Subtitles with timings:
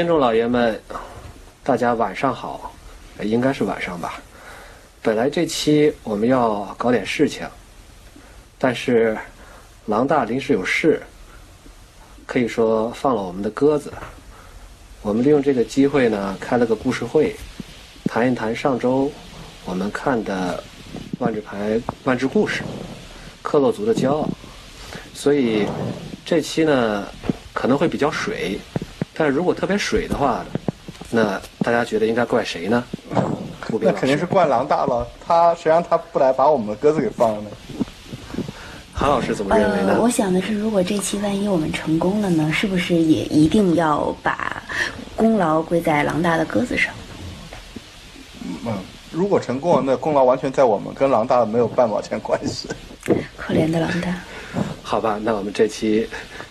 [0.00, 0.80] 听众老爷们，
[1.62, 2.72] 大家晚上好，
[3.20, 4.18] 应该是晚上吧。
[5.02, 7.46] 本来这期我们要搞点事情，
[8.56, 9.14] 但是
[9.84, 11.02] 狼大临时有事，
[12.24, 13.92] 可以说放了我们的鸽子。
[15.02, 17.36] 我们利用这个机会呢，开了个故事会，
[18.06, 19.12] 谈一谈上周
[19.66, 20.64] 我们看的
[21.18, 22.62] 万智牌万智故事，
[23.42, 24.26] 克洛族的骄傲。
[25.12, 25.66] 所以
[26.24, 27.06] 这期呢
[27.52, 28.58] 可能会比较水，
[29.20, 30.42] 但是如果特别水的话，
[31.10, 32.82] 那大家觉得应该怪谁呢？
[33.82, 37.50] 那肯定是怪狼大了，他谁让他不来把我们的鸽子给放了呢？
[38.94, 39.92] 韩老师怎么认为呢？
[39.96, 44.62] 呃，我想的是，如果这期万一我们成功了呢，是不是也一定要把
[45.14, 46.90] 功劳归在狼大的鸽子上？
[48.64, 48.72] 嗯，
[49.12, 52.70] 如果成功了，那功劳完全在我们，跟狼大没有半毛钱关系。
[53.36, 54.14] 可怜的狼大。
[54.82, 56.08] 好吧，那我们这期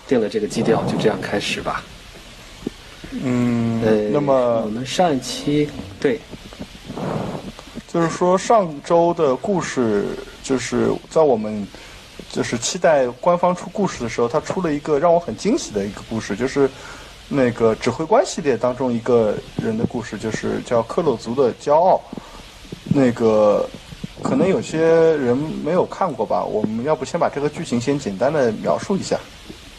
[0.08, 1.84] 定了这个基调，就这样开始吧。
[3.12, 5.68] 嗯，呃，那么我们上一期
[6.00, 6.20] 对
[7.88, 10.06] 就是说上周的故事，
[10.44, 11.66] 就是在我们
[12.32, 16.70] 就是期待官方出故事的时候，他出了一个让我很惊喜的一个故事，就是
[17.28, 22.00] 那个指挥官系列当中一个人的故事，就是叫克洛族的骄傲。
[22.94, 23.68] 那个
[24.22, 29.18] 可能有些人没有看过吧，我们要不先把这个剧情先简单的描述一下。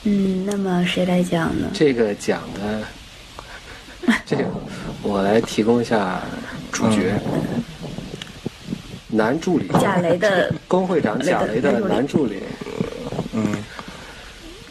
[0.02, 1.68] 嗯，那么谁来讲呢？
[1.72, 2.82] 这个讲的，
[4.26, 4.44] 这个
[5.02, 6.20] 我来提供一下
[6.72, 7.14] 主角，
[9.08, 12.42] 男助理，贾雷的 工会长贾雷的男助理。
[13.32, 13.64] 嗯，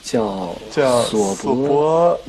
[0.03, 1.67] 叫叫索索博。
[1.67, 2.19] 博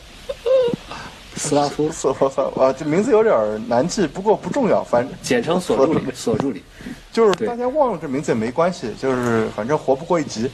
[1.36, 3.34] 斯拉夫，索博萨啊，这名字有点
[3.66, 5.10] 难记，不过不重要，反正。
[5.22, 6.62] 简称索助理，索助理。
[7.10, 10.50] 就是大家忘了这名字也没关系，就是反正活不过一集。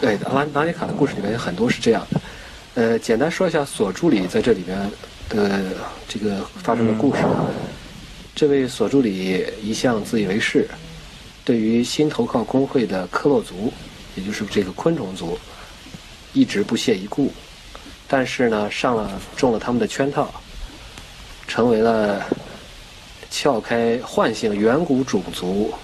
[0.00, 2.20] 对，阿拉达尼卡的故事里面有很多是这样的。
[2.78, 4.78] 呃，简单说一下索助理在这里边
[5.28, 5.72] 的
[6.06, 7.22] 这个发生的故事。
[8.36, 10.64] 这位索助理一向自以为是，
[11.44, 13.72] 对于新投靠工会的科洛族，
[14.14, 15.36] 也就是这个昆虫族，
[16.32, 17.32] 一直不屑一顾。
[18.06, 20.32] 但是呢，上了中了他们的圈套，
[21.48, 22.24] 成为了
[23.28, 25.74] 撬开唤醒远古种族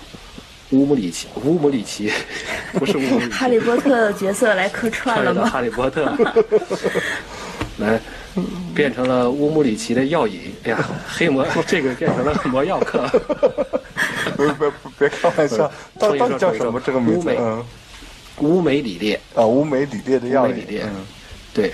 [0.74, 2.10] 乌姆里奇，乌姆里奇，
[2.72, 5.48] 不是乌姆里奇， 哈利波特角色来客串了吗？
[5.48, 6.12] 哈利波特，
[7.78, 8.00] 来
[8.74, 10.52] 变成了乌姆里奇的药引。
[10.64, 13.08] 哎呀，黑魔这个变成了魔药课。
[14.36, 17.20] 不是，别别开玩笑，到底叫什么这个名字？
[17.20, 17.64] 乌美嗯，
[18.40, 21.06] 乌梅里列，啊，乌梅里列的药引乌梅里列嗯
[21.52, 21.72] 对。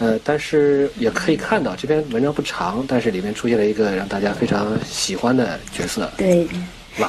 [0.00, 6.46] 呃，但是也可以看到，这篇文章不长，但是里面出现了一个让大家非常喜欢的角色对。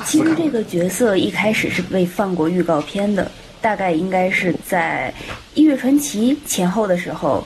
[0.06, 3.30] 其实这个角色一开始是被放过预告片的，
[3.62, 5.14] 大概应该是在
[5.54, 7.44] 《一月传奇》前后的时候，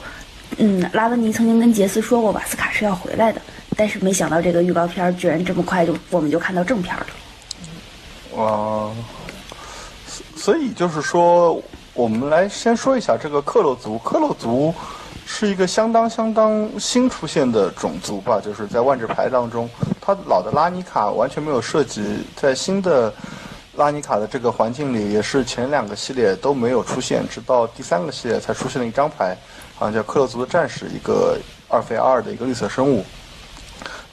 [0.58, 3.42] 嗯，拉文尼曾经跟杰斯说过瓦斯卡是要回来的，
[3.76, 7.06] 但是没想到这个预告片居然这么快就我们就看到正片了。
[8.42, 8.92] 啊，
[10.36, 11.62] 所所以就是说，
[11.94, 13.98] 我们来先说一下这个克洛族。
[14.00, 14.74] 克洛族
[15.26, 19.70] 是一个相当相当新出现的种族吧，就是在万智牌当中，
[20.06, 23.14] 它老的拉尼卡完全没有涉及，在新的
[23.78, 29.34] 拉尼卡的这个环境里，也是前两个系列都没有出现，直到第三个系列才出现了一张牌，
[29.76, 33.06] 好像叫克洛族的战士，一个二费二的一个绿色生物。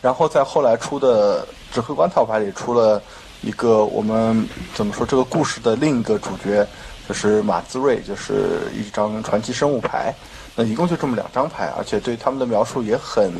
[0.00, 3.02] 然后在后来出的指挥官套牌里出了
[3.42, 6.64] 一个我们怎么说这个故事的另一个主角，
[7.08, 10.14] 就是马兹瑞，就是一张传奇生物牌。
[10.54, 13.32] 那一共就这么两张牌，而且对他们的描述也很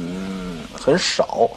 [0.75, 1.49] 很少。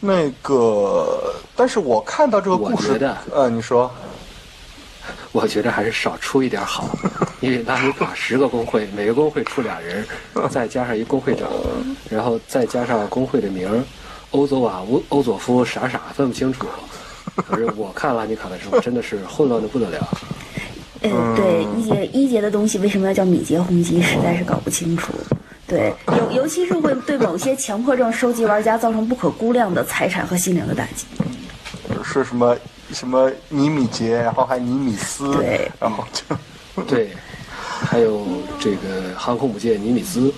[0.00, 3.90] 那个，但是我看到这个故事我觉得，呃，你说，
[5.32, 6.88] 我觉得还是少出一点好，
[7.40, 10.04] 因为拉尼卡十个工会，每个工会出俩人，
[10.50, 11.48] 再加上一工会长，
[12.08, 13.82] 然后再加上工会的名儿，
[14.30, 16.66] 欧佐瓦、欧欧佐夫傻傻分不清楚。
[17.36, 20.08] 可是我看拉尼卡的时候，真的是混乱的不得了。
[21.02, 25.12] 呃，对，一节一节的东西为什么要叫米杰轰击，实在是搞不清楚。
[25.70, 31.06] 对，尤尤其是会对某些强迫症收集玩家造成不可估量的财产和心灵的打击。
[32.02, 32.56] 是什么
[32.92, 37.10] 什么尼米杰，然后还尼米斯，对然后就 对，
[37.62, 38.26] 还有
[38.58, 40.34] 这个航空母舰尼米兹，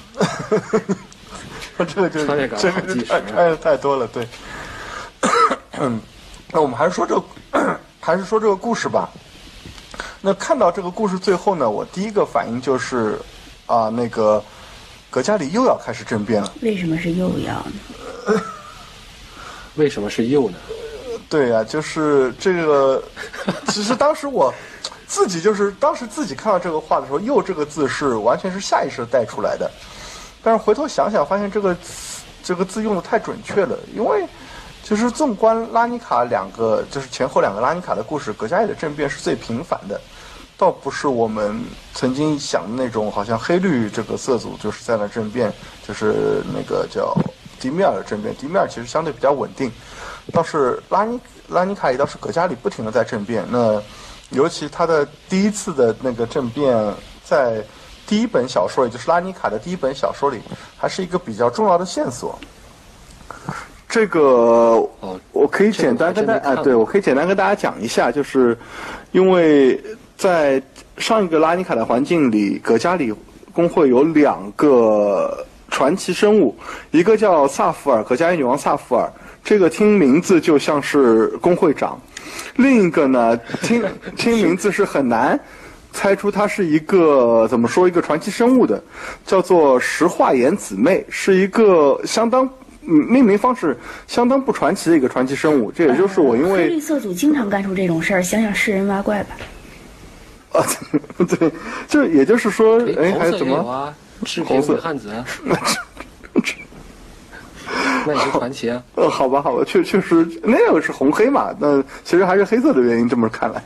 [1.79, 2.75] 这个就穿越感这个
[3.08, 4.29] 好穿越太多了，对。
[5.79, 5.99] 嗯，
[6.52, 7.25] 那我们还是说这个，
[8.00, 9.08] 还是说这个故事吧。
[10.20, 13.19] 那看到这个故事最后呢，我第一个反应就是，
[13.67, 14.43] 啊，那个
[15.12, 16.50] 葛加里又要开始政变了。
[16.62, 18.40] 为什么是又要呢？
[19.74, 20.56] 为什么是又呢？
[21.28, 23.02] 对呀、就是这个。
[23.68, 24.52] 其实当时我
[25.06, 29.70] 自己就是当时自己看到这个话的时候，“又”这个字是完全是下意识带出来的。
[30.42, 31.76] 但是回头想想，发现这个
[32.42, 34.26] 这个字用的太准确了，因为
[34.82, 40.00] 就是纵观拉尼卡两个，就是前后两个拉尼卡的故事，葛加里的政变是最频繁的，
[40.62, 41.60] 倒不是我们
[41.92, 45.52] 曾经想的那种，好像黑绿这个色组就是在那政变，
[45.84, 47.12] 就是那个叫
[47.58, 49.68] 迪米尔的政变，迪米尔其实相对比较稳定，
[50.32, 51.18] 倒是拉尼
[51.48, 53.82] 拉尼卡也倒是格加里不停的在政变，那
[54.30, 56.94] 尤其他的第一次的那个政变
[57.24, 57.60] 在。
[58.04, 60.40] 第一本小说，也就是拉尼卡的第一本小说里，
[60.76, 62.38] 还是一个比较重要的线索。
[63.88, 64.76] 这个
[65.30, 68.58] 我可以简单跟大啊，对我可以简单跟大家讲一下，就是
[69.12, 69.80] 因为
[70.16, 70.62] 在
[70.98, 73.12] 上一个拉尼卡的环境里，葛加里
[73.52, 76.56] 工会有两个传奇生物，
[76.90, 79.10] 一个叫萨福尔，葛加里女王萨福尔，
[79.42, 81.98] 这个听名字就像是工会长；
[82.56, 83.84] 另一个呢，听
[84.16, 85.38] 听名字是很难。
[85.94, 88.82] 猜出它是一个怎么说一个传奇生物的，
[89.26, 92.48] 叫做石化岩姊妹，是一个相当
[92.80, 93.76] 嗯命名方式
[94.06, 95.70] 相当不传奇的一个传奇生物。
[95.70, 99.36] 这也就是我因为绿色组经常干出这种事儿，想想世人挖怪吧。
[100.52, 100.64] 啊，
[101.26, 101.50] 对，
[101.88, 103.93] 就也就是说，哎，还怎么？
[104.46, 105.10] 红色汉子，
[108.06, 108.82] 那也是传奇啊。
[108.94, 113.08] 呃，好吧，好吧，确确实那个是红黑嘛，那其实还是黑色的原因。
[113.08, 113.62] 这么看来，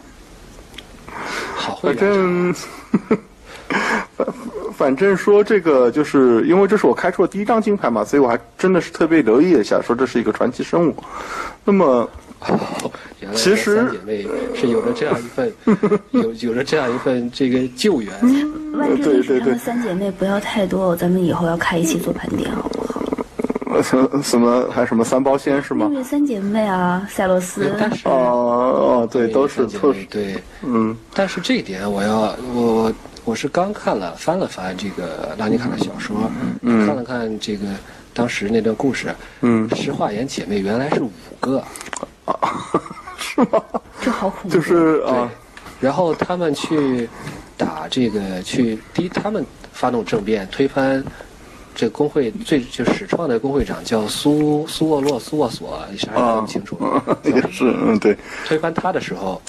[1.56, 2.54] 反好会圆正
[4.16, 4.26] 反
[4.76, 10.96] 反正说这个，就是因为这是我开出的第一张金牌嘛，所以我还真的是特别留意了一下，说这是一个传奇生物。
[11.64, 12.08] 那么，哦
[13.20, 15.52] 原来其实三姐妹是有着这样一份
[16.12, 18.12] 有有着这样一份这个救援。
[18.74, 23.02] 万智历史上对对的三姐妹不要太多，咱们以后要开一期做盘点，好不好？
[23.74, 25.86] 呃 什什么还什么三包仙是吗？
[25.90, 30.96] 因为三姐妹啊，赛洛斯，但是哦哦，对，都是三姐都是，妹对，嗯。
[31.14, 32.94] 但是这一点我要我我
[33.24, 36.30] 我是刚看了翻了翻这个拉尼卡的小说，
[36.62, 37.66] 看了看这个
[38.14, 41.10] 当时那段故事，嗯，石化岩姐妹原来是五
[41.40, 41.62] 个，
[43.18, 43.62] 是吗？
[44.00, 44.56] 这好恐怖。
[44.56, 45.30] 就是对啊，，
[45.80, 47.08] 然后他们去
[47.56, 51.04] 打这个去第一，他们发动政变推翻。
[51.78, 56.78] 这个工会最就始创的工会长叫苏苏沃洛苏沃索，你啥也分不清楚。
[57.22, 59.42] 也是，嗯，对，推翻他的时候，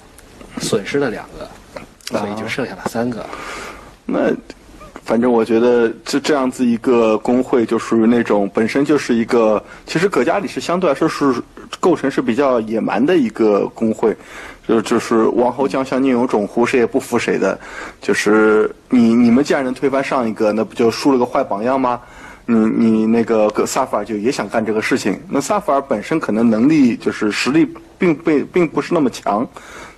[0.60, 3.26] 损失了两个，所以就剩下了三个。
[4.06, 4.30] 那
[5.06, 11.34] 反正我觉得这这样子一个工会，就属于那种本身就是一个，其实葛加里是相对来说是
[11.80, 14.16] 构成是比较野蛮的一个工会，
[14.68, 17.60] 就就是王侯将相宁有种乎，谁也不服谁的，
[18.02, 22.02] 就是你你们既然能推翻上一个，那不就树了个坏榜样吗？
[22.50, 29.46] 你你那个格萨法尔就也想干这个事情，那萨法尔本身可能能力就是实力并被并不是那么强，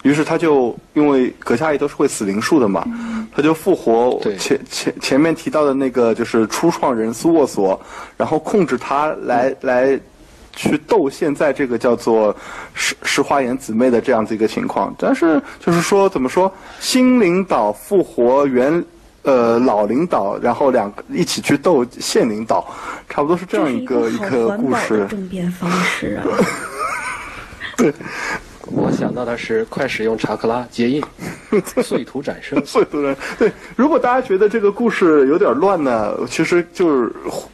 [0.02, 2.84] 于是他就因为葛加里都是会死灵术的嘛，
[3.36, 7.80] 他就复活前前前面提到的那个就是初创人苏沃索，
[8.18, 10.00] 然后控制他来来
[10.60, 12.36] 去斗现在这个叫做
[12.74, 14.94] 石石花岩姊妹的这样子一个情况。
[15.00, 18.84] 但是就是说怎么说，新领导复活原
[19.24, 22.68] 呃老领导，然后两个一起去斗现领导，
[23.08, 25.08] 差不多是这样一这是一个一个故事。
[25.10, 26.28] 政变方式啊！
[28.72, 31.04] 我想到的是快使用查克拉结印，
[31.84, 32.62] 碎土斩生。
[32.66, 37.12] 碎土斩对，如果大家觉得这个故事有点乱呢，其实就是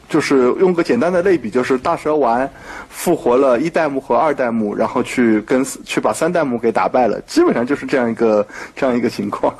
[0.08, 2.48] 就是用个简单的类比，就是大蛇丸
[2.88, 9.54] 复活了一代目和二代目，然后去跟去把三代目给打败了，基本上就是这样一个这样一个情况。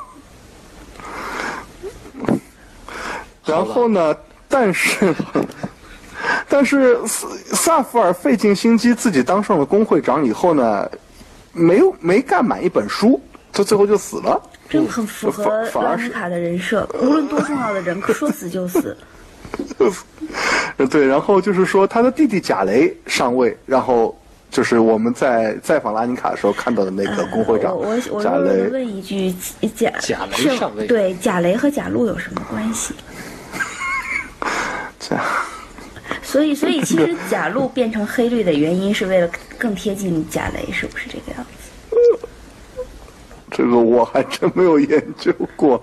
[3.45, 4.15] 然后呢，
[4.49, 5.15] 但是
[6.49, 10.91] 但是萨萨福尔费尽心机自己当上了工会长以后呢，
[11.57, 13.21] 没有没干满一本书，
[13.53, 14.41] 他最后就死了。
[14.69, 18.97] 这个很符合拉尼卡的人设，无论多重要的人， 说死就死。
[20.77, 24.17] 呃 对，然后就是说他的弟弟贾雷上位，然后
[24.51, 28.71] 就是我们在再访拉尼卡的时候看到的那个工会长我我我贾弱弱的雷。
[28.71, 29.33] 问一句，
[29.75, 32.93] 贾贾雷是上位对贾雷和贾路有什么关系？
[34.99, 35.17] 贾
[36.23, 42.27] 所以，所以其实 贾路变成黑绿的原因是为了更贴近贾雷，是不是这个样子？
[43.51, 45.83] 这个我还真没有研究过，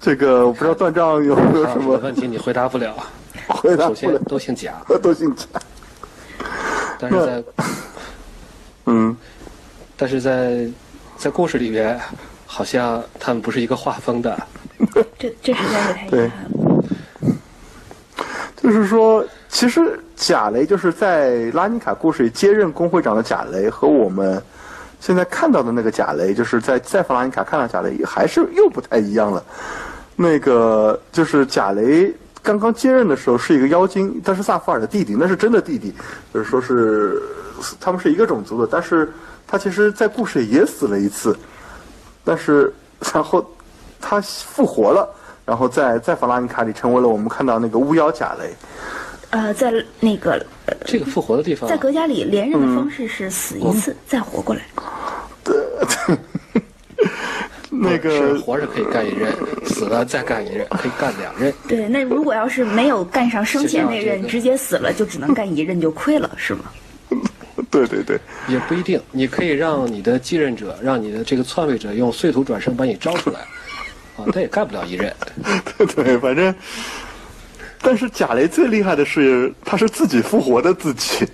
[0.00, 2.94] 这个我不知道段丈有没有什么问题你回答不了。
[3.48, 4.22] 回答首先不了。
[4.28, 5.46] 都姓贾，都姓贾，
[6.98, 7.44] 但是在
[8.86, 9.16] 嗯，
[9.96, 10.68] 但是在
[11.16, 11.98] 在故事里边，
[12.44, 14.36] 好像他们不是一个画风的。
[15.18, 16.65] 这这实在是太遗憾了。
[18.66, 24.42] 就是说，其实贾雷就是在拉尼卡故事里接任工会长的贾雷，和我们
[24.98, 29.40] 现在看到的那个贾雷，就是在在弗拉尼卡看到贾雷，还是又不太一样了。
[30.16, 35.94] 那个就是贾雷刚刚接任的时候是一个妖精，但是萨福尔的弟弟，那是真的弟弟，
[36.34, 37.22] 就是说是
[37.78, 39.12] 他们是一个种族的，但是
[39.46, 41.38] 他其实，在故事里也死了一次，
[42.24, 42.74] 但是
[43.14, 43.48] 然后
[44.00, 45.08] 他复活了，
[45.46, 48.52] 然后在在法拉尼卡里成为了我们看到那个巫妖贾雷。
[49.30, 50.32] 呃，在那个
[50.66, 54.62] 呃这个复活的地方在，格加里连任的方式是死一次、再活过来。
[57.68, 59.34] 那是个活着可以干一任，
[59.66, 61.52] 死了再干一任，可以干两任。
[61.68, 66.64] 对，那如果要是没有干上生前那任，这个直接死了，就只能干一任就亏了，是吗？
[67.70, 73.40] 对对对，也不一定，你可以让你的继任者，让你的这个篡位者用碎土转生把你招出来，
[74.16, 75.14] 啊，他也干不了一任。
[75.94, 76.54] 对，反正，
[77.80, 81.26] 但是贾雷最厉害的是，他是自己复活的自己，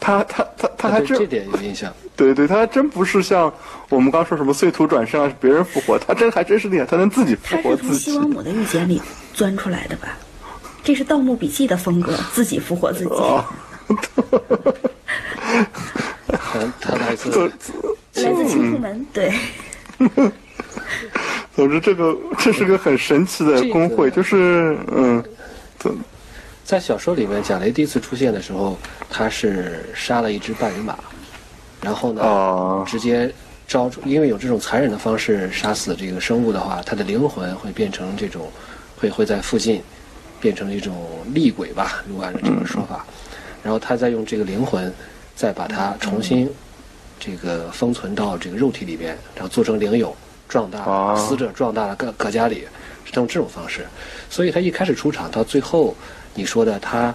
[0.00, 1.92] 他他他他还真对这点有印象。
[2.14, 3.52] 对对，他还真不是像
[3.88, 8.18] 我们刚说什么碎土转生啊，是别人复活，他真还真是厉害，他能自己复活自己是从西。
[8.18, 9.00] 王母的御简里
[9.32, 10.18] 钻出来的吧？
[10.84, 13.10] 这是《盗墓笔记》的风格，自己复活自己。
[13.14, 13.44] 哦，
[16.28, 17.30] 他他来自
[18.14, 19.32] 来自青库门，对，
[21.54, 25.22] 总之这个 这是个很神奇的工会，这个就是嗯，
[25.78, 25.94] 怎
[26.64, 28.78] 在小说里面，贾雷第一次出现的时候，
[29.10, 30.96] 他是杀了一只半人马，
[31.82, 33.32] 然后呢，哦直接
[33.66, 38.50] 招出，因为有这种残忍的方式杀死这个生物的话，它的灵魂会变成这种，
[38.96, 39.82] 会会在附近
[40.40, 40.94] 变成一种
[41.34, 43.04] 厉鬼吧，如果按照这个说法，
[43.62, 44.92] 然后他再用这个灵魂，
[45.34, 46.48] 再把它重新
[47.18, 50.14] 这个封存到这个肉体里边，然后做成灵蛹，
[50.52, 52.66] 壮大哦死者壮大了葛葛家里，
[53.06, 53.86] 是用这种方式，
[54.28, 55.96] 所以他一开始出场到最后，
[56.34, 57.14] 你说的他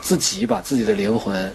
[0.00, 1.52] 自己把自己的灵魂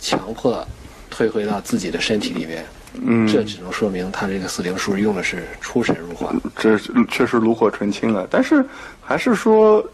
[0.00, 0.66] 强迫
[1.10, 6.34] 退回到自己的身体里面，嗯，这只能说明他这个死灵术用的是出神入化。
[6.56, 6.78] 这
[7.10, 8.64] 确实炉火纯青了，但是
[9.02, 9.84] 还是说，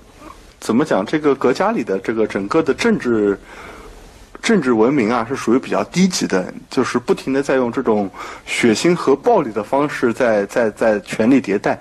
[0.60, 1.04] 怎么讲？
[1.04, 3.36] 这个格加里的这个整个的政治
[4.46, 8.08] 政治文明啊，是属于比较低级的，就是不停的在用这种
[8.46, 11.76] 血腥和暴力的方式在在在权力迭代。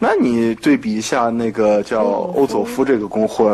[0.00, 2.02] 那你对比一下那个叫
[2.34, 3.48] 欧佐夫这个工会。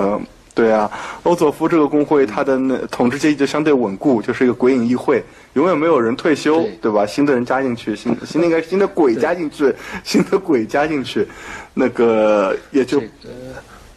[0.54, 0.90] 对啊，
[1.24, 5.22] 欧佐夫这个工会，它的那统治阶级就相对稳固，就是一个鬼影议会，
[5.54, 7.04] 永远没有人退休，对对吧？
[7.04, 11.28] 新的人加进去，新新的应该是新的鬼加进去，新的鬼加进去，
[11.74, 13.12] 那个也就这个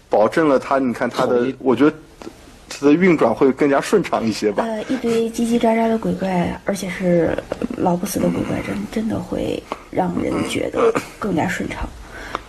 [0.09, 1.93] 保证了他，你看他的，我觉得
[2.69, 4.63] 它的运转会更加顺畅一些吧。
[4.63, 7.37] 呃，一堆叽叽喳喳的鬼怪，而且是
[7.75, 11.87] 老不死的鬼怪，真真的会让人觉得更加顺畅。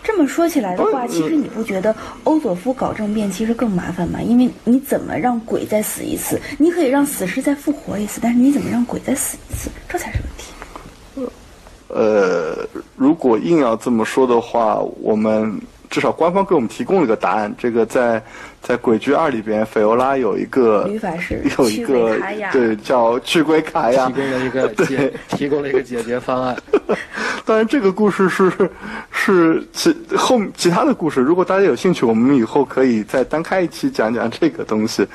[0.02, 1.94] 这么说起来的话，其实你不觉得
[2.25, 4.22] 欧佐夫搞政变其实更麻烦吗？
[4.22, 6.40] 因为你怎么让鬼再死一次？
[6.58, 9.70] 你可以让死尸再复活一次，但是你怎么让鬼再死一次？
[9.87, 11.30] 这才是问题。
[11.88, 15.60] 呃，如果硬要这么说的话，我们
[15.90, 17.54] 至少官方给我们提供了一个答案。
[17.58, 18.22] 这个在
[18.68, 22.18] 在《鬼剧二》里边，菲欧拉有一个吕法师有一个
[22.52, 26.54] 对叫驱鬼卡呀提，供了一个解，提供了一个解决方案。
[27.46, 28.52] 当然，这个故事是
[29.10, 35.08] 是其后其他的故事，如果大家有兴趣，我们以后可以再单开一期讲讲这个东西。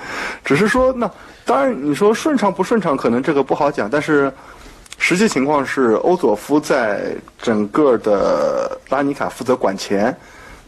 [0.44, 1.08] 只是说，那
[1.46, 4.34] 当然你说顺畅不顺畅，可能这个不好讲，但是
[4.98, 10.18] 实际情况是，欧佐夫在整个的拉尼卡负责管钱，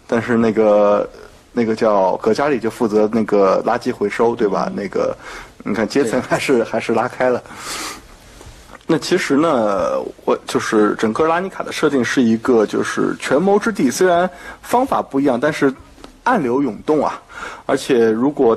[0.06, 1.10] 但是那个
[1.56, 4.70] 那个叫葛加里就负责那个垃圾回收，对吧？
[4.76, 5.16] 那个
[5.64, 7.42] 你看阶层还是还是拉开了。
[8.86, 14.30] 那其实呢，我就是整个拉尼卡的设定是一个就是权谋之地，虽然
[14.62, 15.74] 方法不一样，但是
[16.24, 17.20] 暗流涌动啊。
[17.66, 18.56] 而且如果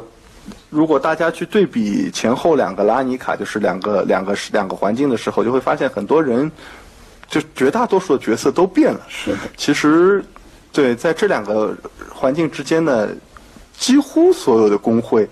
[0.69, 6.51] 如果大家去对比前后两个拉尼卡，就是两个两个两个环境的时候，就会发现很多人，
[7.27, 9.01] 就绝大多数的角色都变了。
[9.09, 10.23] 是的，其实，
[10.79, 11.77] 对，在这两个
[12.09, 13.09] 环境之间呢，
[13.77, 15.29] 几乎所有的工会，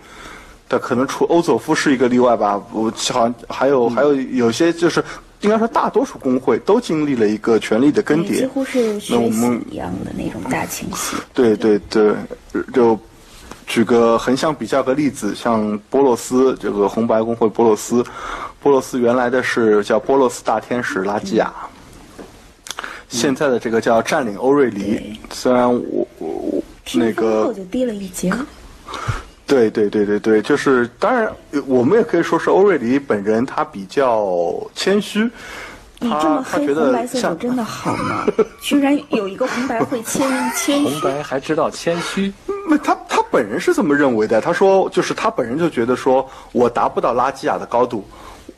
[0.69, 5.01] 的可能除欧佐夫是一个例外吧，我好像还有、还有有些就是
[5.43, 8.39] 应该说大多数工会都经历了一个权力的更迭。
[8.39, 11.15] 几乎是那学习我们一样的那种大清洗。
[11.33, 12.13] 对对对，
[12.75, 12.99] 就
[13.69, 18.05] 举个横向比较个例子，像波洛斯这个红白工会波洛斯，
[18.61, 21.55] 波洛斯原来的是叫波洛斯大天使拉基亚，
[23.09, 25.19] 现在的这个叫占领欧瑞黎。
[25.31, 26.63] 虽然我我我
[26.95, 28.33] 那个就低了一截。
[29.47, 31.31] 对对对对对，就是当然
[31.67, 35.31] 我们也可以说是欧瑞黎本人他比较谦虚。
[35.99, 38.27] 你他这么黑他觉得红白色真的好吗？
[38.61, 42.31] 居然有一个红白会谦 谦虚红虚，白还知道谦虚，
[42.69, 48.07] 那他他本人是这么认为的，他说就是他本人就觉得说我达不到拉基亚的高度，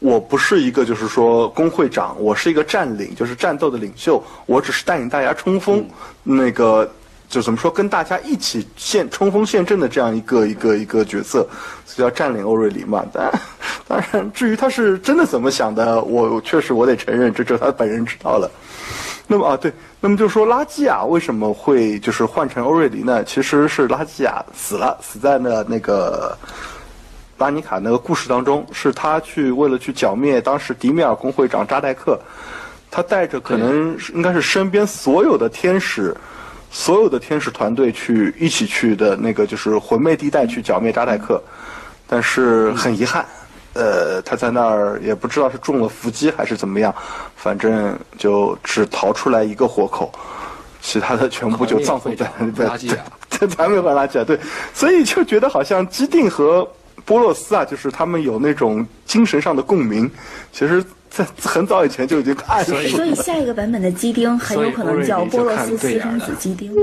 [0.00, 5.84] 我不是一个就是说工会长，我是一个占领，就是战斗的领袖，我只是带领大家冲锋。
[6.22, 6.90] 那个
[7.28, 11.46] 就怎么说，跟大家一起现冲锋陷阵的这样一个一个一个角色，
[11.84, 13.04] 所以叫占领欧瑞里嘛。
[13.12, 13.30] 但
[13.86, 18.50] 当然，至于他是真的怎么想的，我确实我得承认，这只有他本人知道了。
[19.26, 23.22] 那么啊，对，那么就说拉基亚为什么会就是换成欧瑞里呢？
[23.24, 26.34] 其实是拉基亚死了，死在了那个
[27.38, 32.18] 拉尼卡那个故事当中，是他去为了去剿灭当时迪米尔工会长扎代克，
[32.90, 36.14] 他带着可能应该是身边所有的天使，
[36.70, 41.40] 所有的天使团队去一起去的那个就是魂魅地带去剿灭扎代克，
[42.08, 43.24] 但是很遗憾。
[43.74, 46.92] 呃，他在那儿也不知道是中了伏击还是怎么样，
[47.36, 50.10] 反正就只逃出来一个活口，
[50.80, 53.04] 其他的全部就葬送在在垃圾啊。
[53.28, 54.36] 在咱们换垃圾啊，对，
[54.74, 56.68] 所以就觉得好像基定和
[57.04, 60.10] 波洛斯啊，就是他们有那种精神上的共鸣，
[60.52, 66.74] 其实，在很早以前就已经暗示所以所以下一个版本的基丁很有可能叫波洛斯私生子基丁。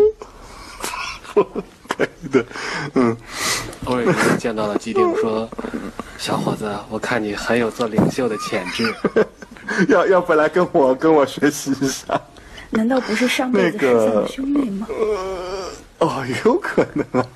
[1.88, 2.46] 可以的，
[2.96, 3.16] 嗯，
[3.86, 5.50] 欧瑞里见到了基丁，说
[6.18, 8.94] ：“小伙子，我看你很有做领袖的潜质。
[9.88, 12.20] 要要不来跟我跟我学习一下。
[12.72, 14.88] 难道不是上辈子那个失散的兄弟吗？
[16.00, 17.28] 哦，有可能啊。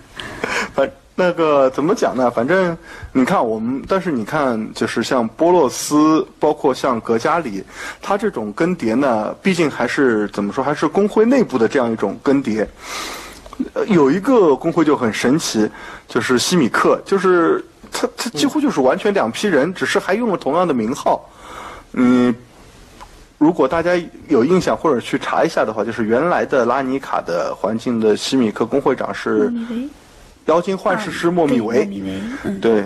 [0.80, 2.32] 反那个怎么讲呢？
[2.32, 2.78] 反正
[3.12, 7.62] 你看我们，但是你看，就是像波洛斯，包括像格加里，
[8.02, 12.66] 他这种更迭呢，毕竟还是怎么说，还是工会内部的这样一种更迭。
[13.88, 15.70] 有一个工会就很神奇，
[16.08, 21.30] 就是西米克，就是他他几乎就是完全两批人，只是还用了同样的名号。
[21.92, 22.34] 嗯，
[23.38, 23.92] 如果大家
[24.30, 29.52] 有印象或者去查一下的话，就是原来的拉尼卡的环境的西米克工会长是，
[30.50, 31.88] 妖精幻视师莫密维。
[32.60, 32.84] 对，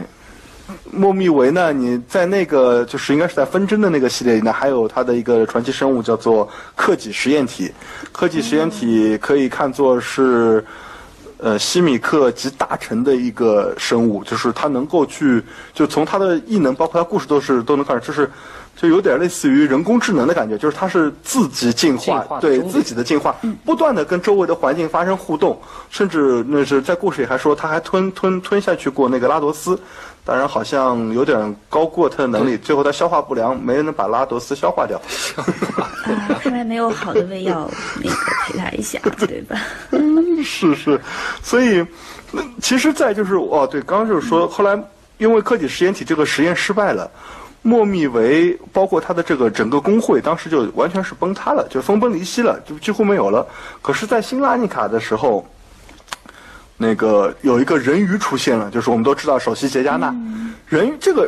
[0.92, 7.72] 莫密维呢，你在那个就是应该是在纷争的那个系列里呢，还有他的一个传奇生物叫做克己实验体。
[8.12, 10.64] 克己实验体可以看作是。
[11.40, 18.32] 呃，西米克及大臣的一个生物，就是他能够去，就从他的异能，包括他故事都是都能看出，就是
[18.76, 25.60] 就有点类似于人工智能的感觉，就是它是自己进化，进化对自己的进化，不断的跟周围的环境发生互动，
[25.90, 29.80] 甚至那是在故事里还说他还吞吞吞下去过那个拉多斯，
[30.26, 34.98] 当然好像有点高过它的能力，最后它消化不良，没人能把拉多斯消化掉。
[35.76, 35.88] 啊，
[36.42, 37.70] 看来没有好的胃药
[38.02, 38.16] 那个
[38.48, 39.56] 陪他一下，对吧？
[39.92, 41.00] 嗯 是是，
[41.42, 41.86] 所以
[42.32, 44.78] 那其实，在就是哦，对，刚刚就是说，后来
[45.20, 47.10] 因为科技实验体这个实验失败了，
[47.64, 53.32] 莫密维包括他的这个整个工会，当时就完全是崩塌了，就分崩离析了，就几乎没有。
[53.32, 53.48] 了。
[53.82, 55.44] 可是，在新拉尼卡的时候，
[56.78, 60.14] 那个有一个人鱼出现了，就是我们都知道首席杰加纳，
[60.68, 61.28] 人鱼这个。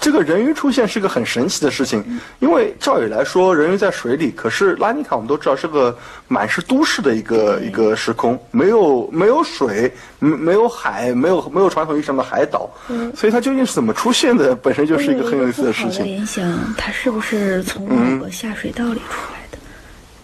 [0.00, 2.02] 这个人鱼出现是个很神奇的事情，
[2.38, 5.94] 因为照理来说，人鱼在水里，可是拉尼卡我们都知道是个
[6.26, 12.70] 满是都市的一个一个时空，没有没有水，没没有海，没有没有传统意义上的海岛，
[13.14, 16.02] 所以它究竟是怎么出现的，本身就是一个很有意思的事情。
[16.02, 16.42] 联想，
[16.78, 19.58] 它是不是从某个下水道里出来的？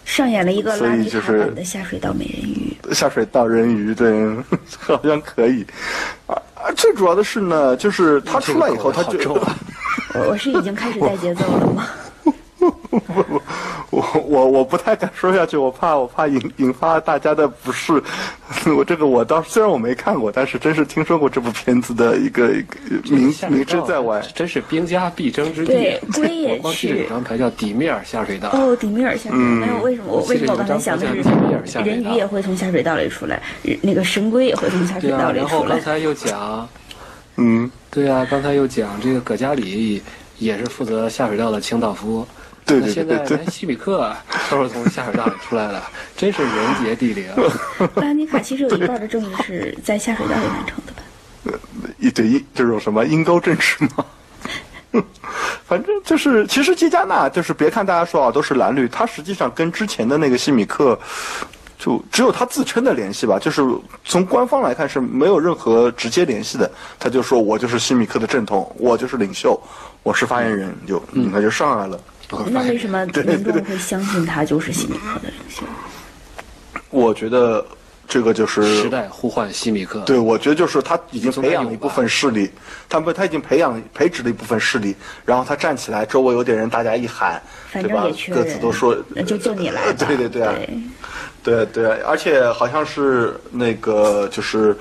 [0.05, 2.75] 上演了一个所以拉尼就是卡版的下水道美人鱼。
[2.93, 4.35] 下水道人鱼，对，
[4.79, 5.63] 好像可以。
[6.25, 6.33] 啊
[6.67, 9.17] 啊，最主要的是呢，就是他出来以后，他就
[10.27, 11.85] 我是已经开始带节奏了吗？
[12.89, 13.41] 不不，
[13.91, 18.01] 我我我不太敢说下去，我怕我怕引引发大家的不适。
[18.75, 24.21] 我这个我倒虽然我没看过，但是真是听说过这部片子的一个一个名名下水道之在外。
[24.33, 26.01] 真是兵家必争之地对。
[26.13, 28.49] 龟也我光记得是有张牌叫底面尔下水道。
[28.53, 30.13] 哦，底米尔下水道，没有为什么？
[30.13, 31.13] 我为什么我刚才想的是
[31.79, 33.41] 人鱼也会从下水道里出来，
[33.81, 35.75] 那个神龟也会从下水道里然后出来。
[35.75, 36.67] 刚才又讲，
[37.35, 40.01] 嗯，对啊，刚才又讲这个葛加里
[40.39, 42.27] 也是负责下水道的清道夫。
[42.67, 44.13] 对现在对对连西比克
[44.51, 45.81] 都是从下水道里出来的，
[46.15, 46.53] 真是人
[46.83, 47.25] 杰地灵。
[47.95, 51.59] 拉尼卡其实有一半的正义是在下水道里完成的吧？
[51.99, 54.05] 一对一这种什么阴沟政治吗？
[55.67, 60.97] 反正就是，其实基加纳就是，别看大家说啊都是蓝绿，他实际上跟之前的那个西米克，
[61.77, 63.61] 就只有他自称的联系吧，就是
[64.05, 66.71] 从官方来看是没有任何直接联系的。
[66.97, 69.59] 他就说我就是西米克的正统，我就是领袖，
[70.03, 71.99] 我是发言人，就那就上来了。
[72.49, 75.63] 那为什么 民众会相信他就是西米克的领袖？
[76.89, 77.65] 我觉得
[78.07, 79.99] 这个就是时代呼唤西米克。
[80.01, 82.49] 对，我觉得就是他已经培养了一部分势力，
[82.87, 88.33] 他不，他已经培养培植了一部分势力，然后他站起来，周围有点人，大家一喊，反对吧正也缺？
[88.33, 90.05] 各自都说，那就就你来 吧。
[90.07, 90.53] 对对对啊，
[91.43, 94.77] 对对对，而且好像是那个就是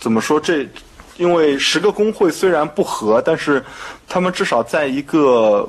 [0.00, 0.68] 怎么说这，
[1.16, 3.64] 因为十个工会虽然不和，但是
[4.08, 5.68] 他们至少在一个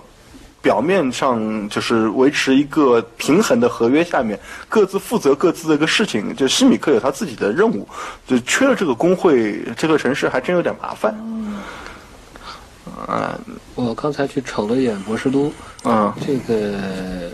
[0.61, 6.35] 表面上就是维持一个平衡的合约下面，各自负责各自的一个事情。
[6.35, 7.87] 就西米克有他自己的任务，
[8.27, 11.15] 就缺了这个工会，这个城市还真有点麻烦。
[11.19, 11.59] 嗯
[13.75, 15.47] 我刚才去瞅了一眼《博士都》，
[15.83, 17.29] 嗯，这个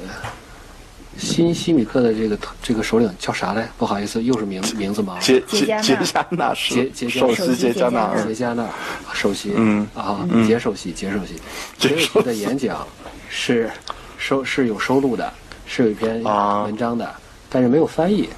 [1.17, 3.69] 新西米克的这个这个首领叫啥来？
[3.77, 5.17] 不好意思，又是名名字吗。
[5.21, 6.53] 杰杰杰加纳。
[6.53, 8.13] 是杰杰加首首席席杰加纳。
[8.15, 8.69] 杰加纳，杰加纳
[9.13, 9.87] 首席，嗯。
[9.95, 11.35] 啊，杰首席，杰首席，
[11.77, 12.85] 杰杰首席的演讲
[13.35, 13.69] 是
[14.19, 15.33] 收是有收录的，
[15.65, 17.11] 是有一篇啊文章的，
[17.49, 18.29] 但是没有翻译，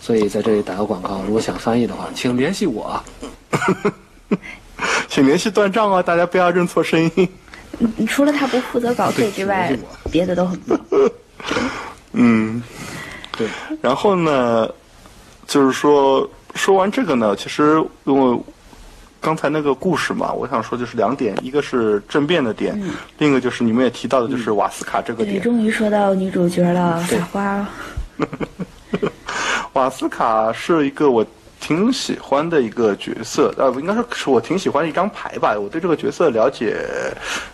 [0.00, 3.00] 所以在这里打个广告，如果想翻译的话，请联系我。
[5.08, 7.28] 请联系断账啊，大家不要认错声音。
[7.78, 9.74] 嗯除了他不负责稿费之外
[10.10, 10.78] 别的都很棒。
[12.12, 12.60] 嗯，
[13.38, 13.46] 对，
[13.80, 14.68] 然后呢，
[15.46, 18.40] 就是说说完这个呢，其实因为
[19.20, 22.80] 刚才那个故事嘛，我想说就是两点，一个是政变的点，
[23.18, 25.42] 另一个就是你们也提到的，就是瓦斯卡这个对，点。
[25.42, 27.04] 终于说到女主角了。
[29.74, 31.24] 瓦斯卡是一个我
[31.60, 35.54] 挺喜欢的一个角色，呃，应该说是我挺喜欢的一张牌吧。
[35.56, 36.76] 我对这个角色了解，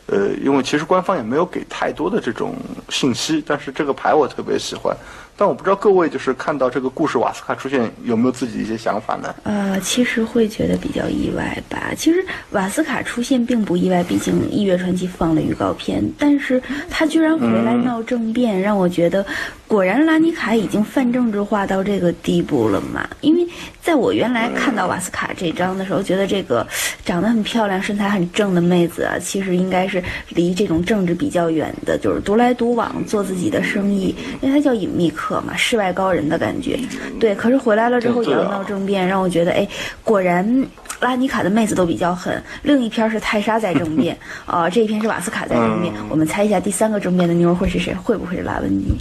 [0.06, 2.54] 呃，因为其实官方也没有给太多的这种
[2.88, 4.96] 信息，但是这个牌我特别喜欢。
[5.36, 9.34] 但我不知道各位就是看到这个故事瓦斯卡出现有没有自己一些想法呢？
[9.42, 11.92] 呃，其实会觉得比较意外吧。
[11.96, 19.24] 其实瓦斯卡出现并不意外，毕竟《异月传奇》放了预告片，但是他居然回来闹政变，让我觉得
[19.66, 23.08] 果然拉尼卡已经泛政治化到这个地步了嘛。
[23.20, 23.46] 因为
[23.82, 26.66] 在我原来看到瓦斯卡这张的时候，觉得这个
[27.04, 36.78] 长得很漂亮、身材很正的妹子啊，其实应该是离这种政治比较远的，就是独来独往做自己的生意，因为她叫隐秘客嘛，世外高人的感觉。
[37.18, 39.66] 对，可是回来了之后也要闹政变，让我觉得，哎，
[40.04, 40.66] 果然
[41.00, 42.42] 拉尼卡的妹子都比较狠。
[42.62, 45.92] 另一篇是泰莎在争辩， 啊、这一篇是瓦斯卡在政变。
[46.08, 47.94] 我们猜一下第三个争辩的妞会是谁？
[47.94, 48.96] 会不会是拉文尼？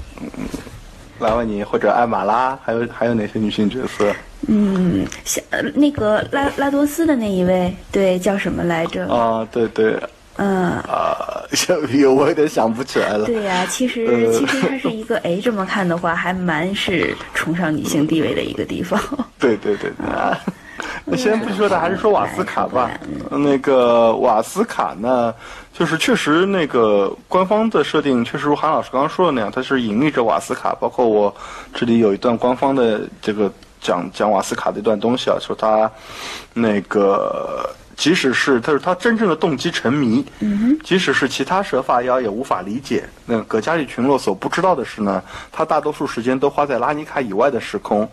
[1.19, 4.13] 拉文尼或者艾玛拉，还有还有哪些女性角色？
[4.47, 9.07] 嗯，像呃那个拉拉多斯的那一位，对，叫什么来着？
[9.07, 9.97] 啊，对对，
[10.35, 10.71] 嗯。
[10.81, 11.41] 啊，
[11.93, 13.25] 有我有点想不起来了。
[13.25, 18.99] 对呀、其实呃其实它是一个， 哎，这么看的话，还蛮是崇尚女性地位的一个地方。
[19.39, 20.05] 对对对对。
[20.13, 20.37] 啊
[21.05, 22.91] 那先不说他，还是说瓦斯卡吧。
[23.29, 25.33] 那个瓦斯卡呢，
[25.71, 30.75] 就是确实那个官方的设定，确实如韩老师刚刚说的那样，它是隐匿着瓦斯卡。
[30.79, 31.33] 包括我
[31.73, 35.89] 这里有一段官方的这个讲讲瓦斯卡的一段东西啊，说他
[36.53, 37.69] 那个。
[37.95, 40.25] 即使是他是他真正的动机沉迷，
[40.83, 43.03] 即使是其他蛇发妖也无法理解。
[43.25, 48.07] 那葛加里群落所不知道的是呢，他大多数时间都花在拉尼卡以外的时空，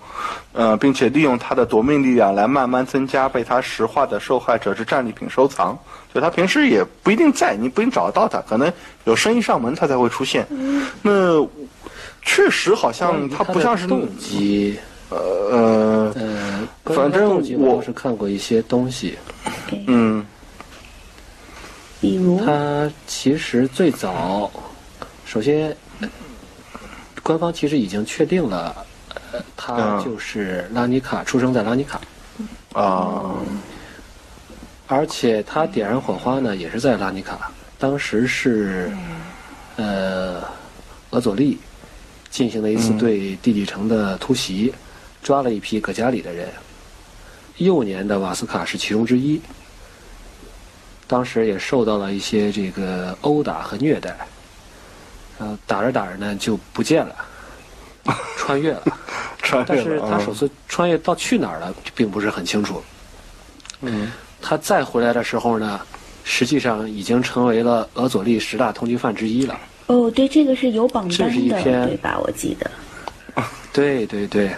[0.53, 5.79] 呃，并且利用他的夺命力量来慢慢增加被他石化的受害者之战利品收藏。
[6.14, 8.71] 就他平时也不一定在，你不一定找得到他，可能
[9.05, 10.47] 有生意上门他才会出现。
[11.01, 11.45] 那
[12.23, 14.79] 确实好像他不像是动机，
[15.14, 19.18] 呃呃，反正我我是看过一些东西。
[19.87, 20.25] 嗯。
[22.01, 24.51] 比如，他其实最早，
[25.25, 26.09] 首先，呃
[27.22, 28.75] 官方其实已经确定了，
[29.31, 32.01] 呃，他嗯就是拉尼卡，出生在拉尼卡，
[32.72, 33.37] 啊。
[34.88, 37.53] 而且他点燃火花呢，也是在拉尼卡。
[37.79, 38.90] 当时是，
[39.77, 40.42] 呃，
[41.11, 41.57] 俄佐利
[42.31, 44.75] 进行了一次对地底城的突袭，
[45.23, 46.49] 抓了一批葛加里的人。
[47.59, 49.41] 幼年的瓦斯卡是其中之一。
[51.07, 54.17] 当时也受到了一些这个殴打和虐待，
[55.39, 57.15] 然后打着打着呢就不见了，
[58.39, 58.83] 穿越了。
[59.43, 62.83] 穿但越了但是他首次穿越到去哪儿了，并不是很清楚。
[63.83, 65.81] 嗯他再回来的时候呢，
[66.25, 69.59] 实际上已经成为了俄佐利十大通缉犯之一了。
[69.89, 72.19] 哦，对，这个是有榜这单的，是一篇对吧？
[72.21, 72.71] 我记得。
[73.73, 74.51] 对对对，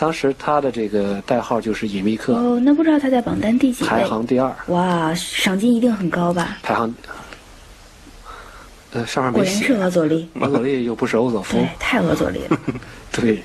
[0.00, 4.02] 当时他的这个代号就是隐秘客，哦，那不知道他在榜单第几排？
[4.06, 6.56] 行第二，哇，赏金一定很高吧？
[6.62, 6.94] 排行。
[8.92, 12.58] 呃，上面没果然是写，俄佐利， 俄佐利又不是欧佐夫对，，太俄佐利了。
[13.12, 13.42] 对。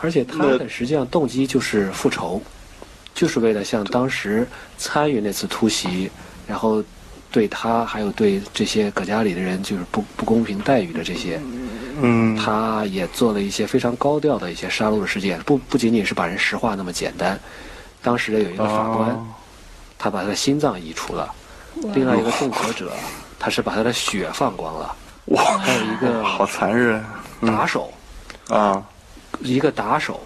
[0.00, 2.40] 而且他那的实际上动机就是复仇，
[3.12, 4.46] 就是为了向当时
[4.78, 6.08] 参与那次突袭，
[6.46, 6.82] 然后
[7.32, 11.40] 对他还有对这些葛家里的人就是不不公平待遇的这些，
[12.02, 17.38] 嗯他也做了一些非常高调的一些杀戮的事件，不不仅仅是把人石化那么简单。
[18.02, 19.26] 当时有一个法官，哦
[19.98, 21.28] 他把他的心脏移除了；
[21.94, 22.90] 另外一个纵火者，
[23.38, 24.96] 他是把他的血放光了。
[25.26, 27.04] 哇，还有一个好残忍
[27.46, 27.92] 打手，
[28.48, 28.82] 啊！
[29.40, 30.18] 一个打手，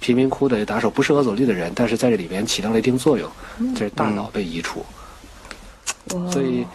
[0.00, 3.30] 贫民窟的打手，不是俄佐利的人，但是在这里边起到了一定作用，
[3.74, 4.84] 这是大脑被移除。
[6.14, 6.66] 哇所以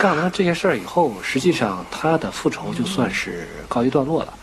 [0.00, 4.34] 干完这些事儿以后，实际上他的复仇就算是告一段落了。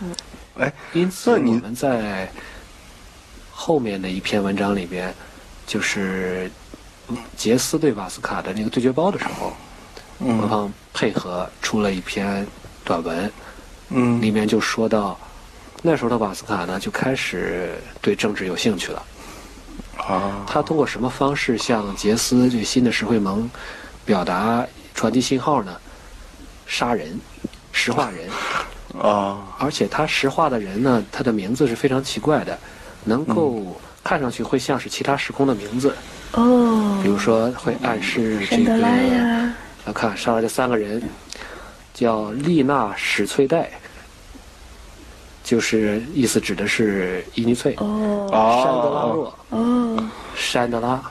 [0.60, 2.32] 哎，因此你们在
[3.52, 5.12] 后面的一篇文章里边，
[5.65, 6.52] 就是
[7.36, 9.52] 杰斯对瓦斯卡的那个对决包的时候，
[10.20, 12.46] 嗯官方配合出了一篇
[12.84, 13.32] 短文，
[13.89, 15.20] 嗯里面就说到，
[15.82, 19.04] 那时候的瓦斯卡呢就开始对政治有兴趣了。
[19.98, 23.50] 啊，他通过什么方式向杰斯这新的石会盟
[24.06, 24.63] 表达
[24.97, 25.77] 传递信号呢？
[26.65, 27.17] 杀人，
[27.71, 28.27] 石化人，
[28.99, 32.57] 啊，而且他石化的人呢，他的名字是非常奇怪的，
[33.05, 35.95] 能够看上去会像是其他时空的名字，
[36.31, 38.65] 哦，比如说会暗示这个。
[38.65, 39.53] 山德拉呀，
[39.86, 41.01] 来看上来这三个人，
[41.93, 43.69] 叫丽娜史翠黛，
[45.43, 48.27] 就是意思指的是伊尼翠、哦。
[48.31, 50.10] 山德拉洛、哦。
[50.36, 51.01] 山德拉、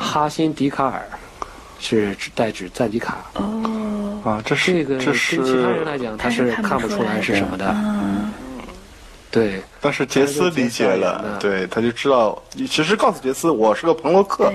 [0.00, 1.06] 哈辛迪卡尔，
[1.78, 3.18] 是指代指赞迪卡。
[3.34, 7.66] 哦，啊，这是这个这跟其他人来是，讲，他是看不出来是什么的。
[7.74, 8.30] 嗯，
[9.30, 14.52] 对，但是杰斯理解了，嗯对，他就知道，其实告诉杰斯，我是个朋洛克，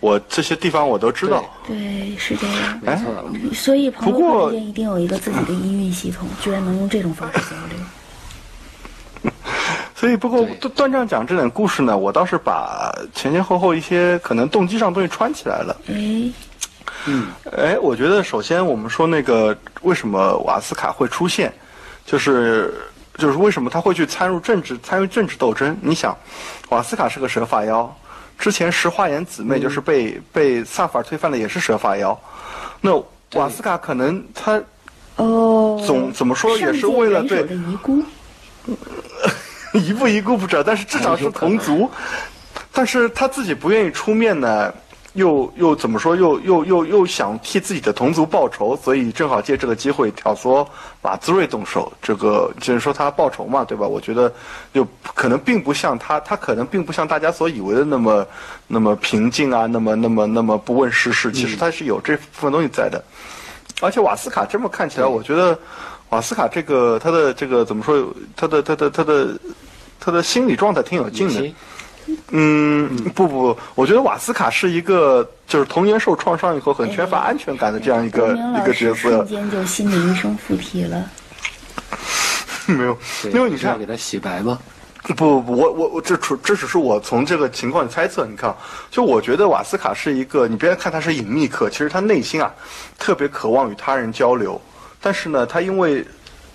[0.00, 1.44] 我这些地方我都知道。
[1.66, 2.80] 对，是这样。
[2.82, 3.04] 没错。
[3.54, 9.32] 所以朋不过友之间一定有一个自己的音韵系统，居然能用这种方式交流。
[9.96, 15.74] 所以，不过对段段丈讲这点故事呢，我倒是把前前后后一些可能动机上东西串起来了。
[15.88, 16.30] 哎，
[17.06, 21.52] 嗯，哎，我觉得首先我们说那个为什么瓦斯卡会出现，
[22.04, 22.74] 就是
[23.16, 25.76] 就是为什么他会去参入政治参与政治斗争？
[25.80, 26.16] 你想，
[26.68, 27.96] 瓦斯卡是个蛇发妖，
[28.38, 32.18] 之前石化岩姊妹就是被、被萨法尔推翻的，也是蛇发妖。
[32.80, 32.92] 那
[33.34, 34.60] 瓦斯卡可能他
[35.16, 38.02] 哦，总怎么说也是为了对遗 孤。
[39.72, 41.90] 一步一步不知道，但是至少是同族。
[42.72, 44.72] 但是他自己不愿意出面呢，
[45.16, 46.14] 又又怎么说？
[46.14, 50.66] 又又又又想替自己的同族报仇，所以正好借这个机会挑唆
[51.02, 51.92] 瓦兹瑞动手。
[52.00, 53.86] 这个就是说他报仇嘛，对吧？
[53.86, 54.32] 我觉得
[54.72, 58.26] 就可能并不像他，他可能并不像大家所以为的那么
[58.68, 61.32] 那么平静啊，那么那么那么不问世事。
[61.32, 63.02] 其实他是有这部分东西在的。
[63.80, 65.58] 而且瓦斯卡这么看起来，我觉得
[66.10, 68.06] 瓦斯卡这个他的这个怎么说？
[68.36, 69.38] 他的他的他的
[69.98, 71.54] 他的心理状态挺有劲的心。
[72.30, 79.26] 嗯，不不不，我觉得瓦斯卡是一个就是童年受创伤以后很缺乏安全感的这样一个一个角色瞬。
[79.26, 81.10] 间就心理医生附体了。
[82.66, 82.98] 没有，
[83.32, 84.58] 因为你看是要给，他洗白吗？
[85.02, 88.26] 不不不，我我我这只这只是我从这个情况猜测。
[88.26, 88.52] 你看，
[88.90, 92.52] 就我觉得瓦斯卡是一个，你别看他是隐秘客，其实他内心啊
[92.98, 94.60] 特别渴望与他人交流，
[95.00, 96.04] 但是呢，他因为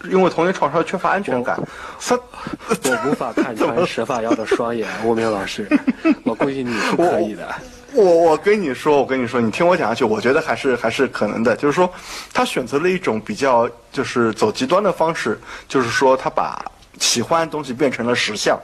[0.10, 1.60] 因为童年创伤缺乏安全感，
[2.00, 5.68] 他我无法看穿蛇发妖的双眼， 吴明老师，
[6.24, 7.48] 我估计你是可以的。
[7.94, 11.56] 我我跟你说，我跟你说，你听我讲下去，我觉得还是还是可能的。
[11.58, 11.92] 就是说，
[12.34, 15.38] 他选择了一种比较就是走极端的方式，
[15.68, 16.64] 就是说他把
[17.00, 18.58] 喜欢的东西变成了实相。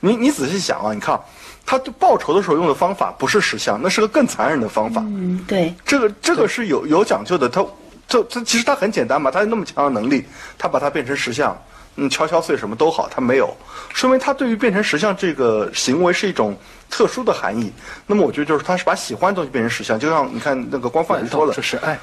[0.00, 1.20] 你你仔细想啊，你看
[1.66, 5.02] 他报仇的时候用的方法不是实相，那是个更残忍的方法。
[5.04, 7.62] 嗯，对，这个这个是有有讲究的，他
[8.10, 10.26] 这这其实他很简单嘛，他有那么强的能力，
[10.58, 11.56] 他把它变成石像，
[11.94, 13.56] 嗯，敲敲碎什么都好，他没有，
[13.94, 16.56] 说明他对于变成石像这个行为是一种
[16.90, 17.72] 特殊的含义。
[18.06, 21.96] 那么我觉得就是他是把喜欢的东西变成石像，就像你看那个官方也难说了道这，是爱？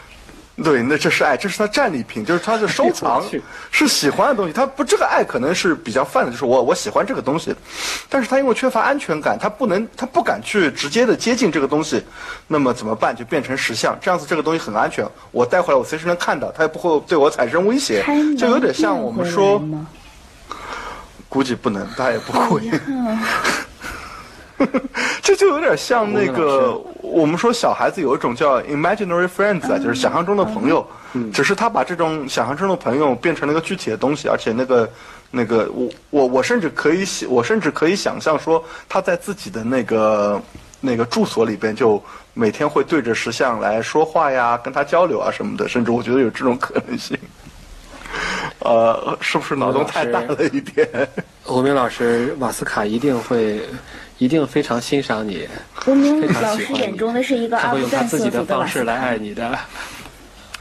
[0.63, 3.23] 对，那这是爱，这是他战利品，就是他的收藏
[3.69, 4.53] 是喜欢的东西。
[4.53, 7.55] 他不，这个爱可能是比较泛的，就是我我喜欢这个东西，
[8.09, 12.03] 但是他因为缺乏安全感，他不能，他不敢去直接的接近这个东西，
[12.47, 13.15] 那么怎么办？
[13.15, 18.03] 就变成石像，这样子这个东西很安全，我带回来我随时能看到，他也不会对我产生威胁，
[18.37, 19.61] 就有点像我们说？
[21.29, 22.71] 估计不能，他也不会。
[24.59, 24.67] 嗯
[25.21, 30.85] 这就有点像那个我们说小孩子有一种叫 imaginary friends 啊，就是想象中的朋友，
[31.33, 34.89] 只是他把这种想象中的朋友变成了一个具体的东西，而且那个
[35.29, 40.41] 那个我我我甚至可以想，我甚至可以想象说他在自己的那个
[40.81, 42.01] 那个住所里边就
[42.33, 47.17] 每天会对着石像来说话呀，跟他交流啊什么的，甚至我觉得有这种可能性。
[48.59, 50.87] 呃，是不是脑洞太大了一点？
[51.45, 53.61] 吴明老师，瓦斯卡一定会，
[54.17, 55.47] 一定非常欣赏你，
[55.85, 58.95] 吴明非常老喜欢你师眼中的是一个他会阿布赞用他自己的色的方式来。
[58.95, 59.57] 爱你的，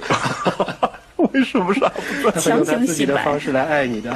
[1.16, 2.32] 为什么是阿布赞？
[2.34, 4.14] 他会用他强行自己的方式来爱你的。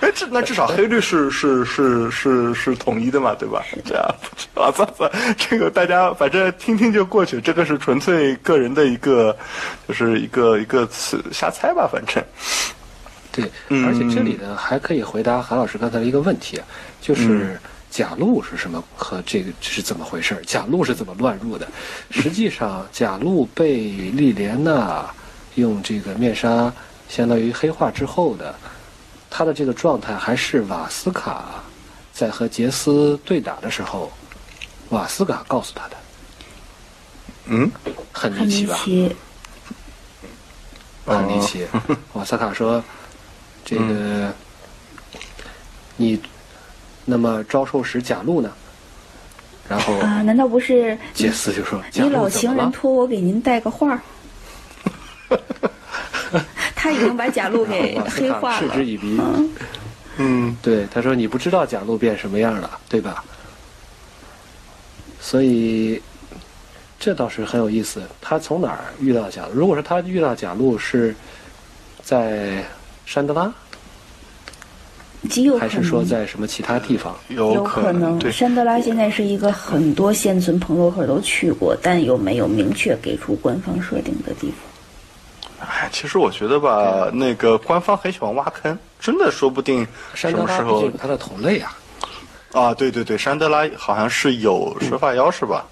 [0.00, 3.64] 哎，这那至少黑绿是 是是是是统一的嘛，对吧？
[3.84, 4.04] 这样，
[4.54, 9.34] 啊，算算，这个大家反正听听就过去，这个是纯粹个人的一个，
[9.88, 10.86] 就是一个一个
[11.32, 12.22] 瞎猜吧，反正。
[13.32, 16.64] 对，嗯而且这里呢还可以回答韩老师刚才的一个问题，啊
[17.00, 17.58] 就是
[17.96, 20.38] 贾路是什么和这个是怎么回事？
[20.46, 21.66] 贾路是怎么乱入的？
[22.10, 25.10] 实际上，贾路被莉莲娜
[25.54, 26.70] 用这个面纱
[27.08, 28.54] 相当于黑化之后的，
[29.30, 31.64] 他的这个状态还是瓦斯卡
[32.12, 34.12] 在和杰斯对打的时候，
[34.90, 35.96] 瓦斯卡告诉他的，
[37.46, 37.72] 嗯，
[38.12, 38.78] 很离奇吧？
[38.84, 39.16] 奇。
[41.06, 41.66] 很离奇。
[42.12, 42.84] 瓦斯卡说
[43.64, 44.30] ：“这个、
[45.96, 46.20] 你
[47.06, 48.52] 那么招受时贾路呢？”
[49.68, 52.28] 然后啊，难道不是杰斯就说：“你老？
[52.28, 54.00] 情人托我给您带个话？
[56.76, 58.68] 他已经把贾路给黑化了。
[58.68, 59.18] 嗤之以鼻。
[59.18, 59.50] 嗯，
[60.18, 63.24] 嗯，对，他说你不知道贾路变什么样了，对吧？
[65.20, 66.00] 所以
[67.00, 68.00] 这倒是很有意思。
[68.20, 69.52] 他从哪儿遇到贾路？
[69.52, 71.12] 如果说他遇到贾路是
[72.04, 72.64] 在
[73.04, 73.52] 山德拉，
[75.26, 75.68] 极有可能。
[75.68, 77.14] 还是说在什么其他地方？
[77.28, 78.30] 有可能，对。
[78.30, 85.68] 山德拉现在是一个很多现存朋洛克都去过，但又没有明确给出官方设定的地方。
[85.68, 91.78] 哎，其实我觉得吧，那个官方很喜欢挖坑，真的说不定山德拉毕什么时候竟有它的同类啊。
[92.52, 95.66] 啊，对对对，山德拉好像是有蛇发妖是吧？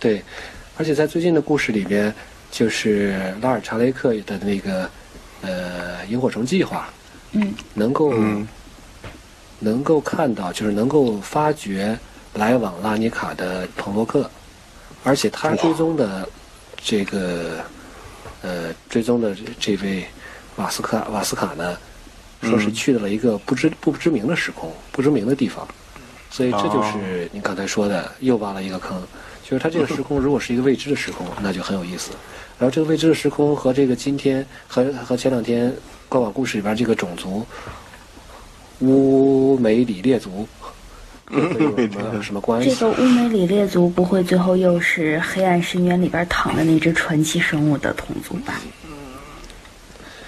[0.00, 0.22] 对，
[0.76, 2.12] 而且在最近的故事里边，
[2.50, 4.88] 就是拉尔查雷克的那个
[5.42, 6.88] 呃萤火虫计划，
[7.32, 8.46] 嗯，能够、嗯。
[9.60, 11.98] 能够看到，就是能够发掘
[12.34, 14.30] 来往拉尼卡的彭洛克，
[15.02, 16.28] 而且他追踪的
[16.76, 17.58] 这个
[18.40, 20.06] 呃追踪的这这位
[20.54, 21.76] 瓦斯卡瓦斯卡呢，
[22.40, 25.66] 说是嗯去到了一个不知不知名的时空、不知名的地方，
[26.30, 26.92] 所以这就哦。
[26.92, 29.02] 是你刚才说的又挖了一个坑。
[29.42, 32.12] 就是它这个时空如果是一个未知的时空，那就很有意思。
[32.58, 35.72] 然后这个未知的时空和这个今天和和前两天
[36.08, 37.46] 官网故事里边这个种族
[38.80, 40.46] 乌梅里列族
[41.30, 42.74] 有什么关系？
[42.74, 48.54] 这个乌梅里列族不会最后又是黑暗深渊里边躺的那只传奇生物的同族吧？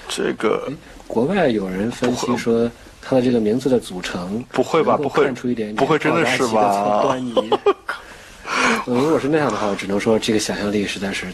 [0.08, 0.70] 这个
[1.06, 7.32] 国外有人分析说，它的这个名字的组成不会吧不会看出一点点不会真的是吧端倪。
[8.86, 11.26] 呃如果是那样的话，我只能说这个想象力实在是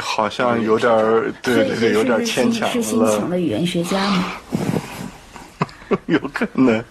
[0.00, 4.24] 好像有点儿，对对对，有点是牵强是新请，的语言学家吗？
[6.06, 6.82] 有可能。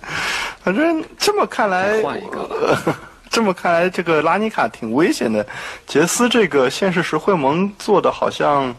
[0.64, 2.78] 反正这么看来，换一个
[3.32, 5.46] 这么看来，这个拉尼卡挺危险的。
[5.88, 8.76] 杰斯这个现实石会盟做的好像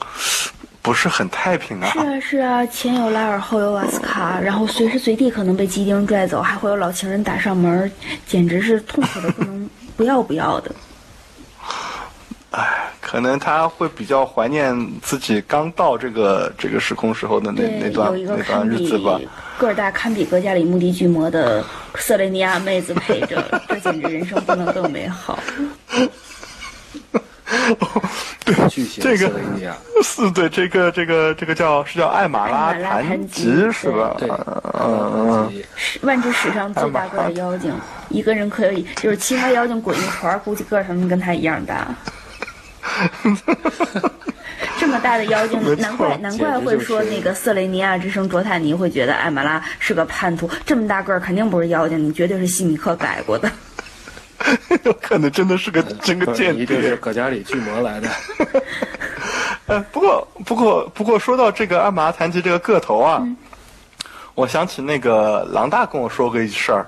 [0.80, 1.98] 不是很太平啊是。
[1.98, 7.90] 啊是啊，前有拉尔，后有瓦斯卡，然后随时随地可能被基丁拽走，还会有老情人打上门，
[8.26, 10.72] 简直是痛苦的不能 不要不要的。
[12.52, 19.18] 唉，可能他会比较怀念自己刚到这个这个时空时候的那那，段有一个那段日子吧。
[19.58, 25.38] 个儿大堪比格加里穆迪巨魔的瑟雷尼亚妹子陪着，这简直人生不能更美好。
[28.68, 29.30] 巨型这个。
[30.02, 34.14] 是对，这个这个这个叫是叫艾玛拉艾玛拉谭谭吉吉是吧？
[34.18, 35.52] 对，嗯嗯。
[35.52, 35.62] 嗯，
[36.02, 37.72] 万只史上最大个的妖精，
[38.08, 41.86] 一个人可以就是其他妖精滚一团儿，估计个儿他们跟他一样大。
[44.78, 50.48] 这么大的妖精难怪难怪会说那个 瑟雷尼亚之声卓塔尼会觉得艾玛拉是个叛徒。
[50.66, 53.50] 这么大个儿肯定不是妖精，你绝对是西米克改过的。
[54.84, 56.96] 有可能真的是个真个不是间一定是谍。
[56.96, 58.08] 葛加里巨魔来的。
[59.66, 63.22] 呃，不过不过不过说到这个艾玛拉谭吉这个个头啊，
[64.34, 66.86] 我想起那个狼大跟我说过一事儿。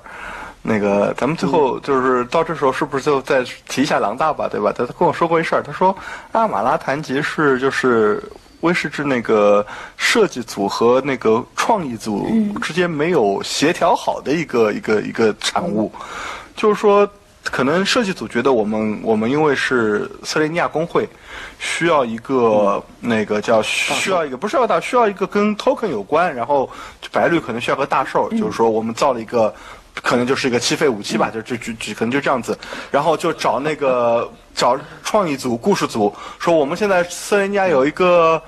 [0.66, 4.72] 那个，咱们最后就是到这时候，是不是就再提一下狼大吧，对吧？
[4.74, 5.94] 他他跟我说过一事儿，他说
[6.32, 8.22] 阿玛拉谭吉是就是
[8.62, 9.64] 威士忌那个
[9.98, 12.26] 设计组和那个创意组
[12.62, 15.92] 之间没有协调好的一个一个一个产物，
[16.56, 17.06] 就是说，
[17.42, 21.06] 可能设计组觉得我们我们因为是瑟雷尼亚工会，
[21.58, 26.70] 需要一个那个叫需要一个不是要大需要一个跟 token 有关，然后
[27.12, 29.54] 白绿可能需要个大兽，就是说我们造了一个。
[30.02, 32.58] 可能就是一个七废武器吧，就就就就可能就这样子，
[32.90, 38.42] 然后就找那个找创意组、故事组说，我们现在瑟雷尼亚有一个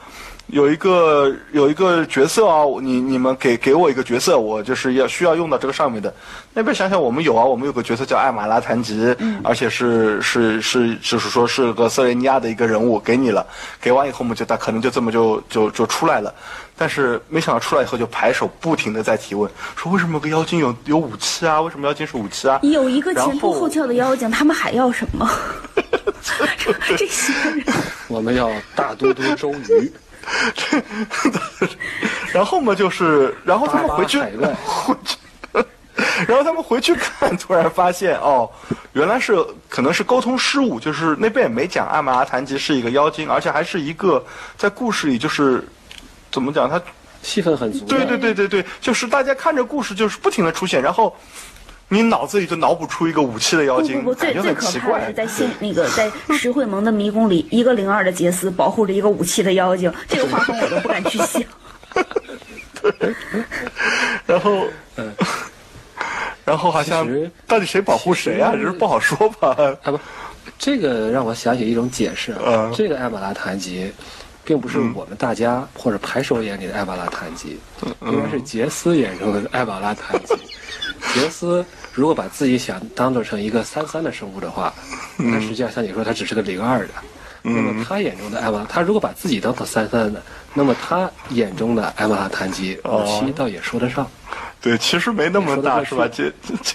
[0.48, 6.12] 有一个有一个角色啊，你你们给给我一个角色，我就是要需要用到这个上面的。
[6.54, 13.44] 那边想想，我们有啊，我们有个角色叫艾玛拉谭吉，而且是是是就是说是个瑟雷尼亚的一个人物，给你了，
[13.80, 16.32] 给完以后我们就他可能就这么就就就出来了。
[16.78, 21.60] 但是没想到出来以后就拍手不停的在提问，说为什么有个妖精有有武器啊？
[21.60, 22.60] 为什么妖精是武器啊？
[22.62, 25.28] 有一个前凸后后翘的妖精，他们还要什么？
[26.96, 27.64] 这些人，
[28.08, 29.92] 我们要大都督周瑜，
[32.32, 34.30] 然后嘛就是，然后他们回去回
[35.04, 35.16] 去，
[36.28, 38.48] 然后他们回去看，突然发现哦，
[38.92, 39.34] 原来是
[39.68, 44.24] 可能是沟通失误，就是那边也没讲艾玛阿谭吉是一个妖精，而且还是一个
[44.56, 45.66] 在故事里就是
[46.30, 46.80] 怎么讲他。
[47.22, 47.84] 戏份很足。
[47.86, 51.16] 对对对对对，就是大家看着故事就是不停的出现，然后
[51.88, 54.66] 你脑子里就脑补出一个武器的妖精，不不不，最最可。
[54.80, 61.42] 怕的是在现那个在石会盟的迷宫里，一个零二的杰斯保护着一个武器的妖精，这个画风我都不敢去想。
[64.26, 64.64] 然后，
[64.96, 65.12] 嗯
[66.44, 67.08] 然后好像
[67.46, 68.52] 到底谁保护谁啊？
[68.52, 69.56] 这是不好说吧？
[69.82, 69.98] 啊不，
[70.58, 73.92] 这个让我想起一种解释啊，嗯这个艾玛拉檀吉，
[74.44, 77.58] 并不是我们大家或者排手眼里的艾玛拉坦吉，
[78.02, 80.34] 应该是杰斯眼中的艾玛拉坦吉。
[81.14, 84.72] 杰斯如果把自己想当做成一个三三的生物的话，
[85.16, 86.94] 那实际上像你说他只是个零二的。
[87.48, 90.20] 那么他眼中的艾玛，他如果把自己当做三三的，
[90.52, 94.04] 那么他眼中的艾玛拉檀吉武器倒也说得上。
[94.60, 96.08] 对，其实没那么大，是吧？
[96.12, 96.74] 这这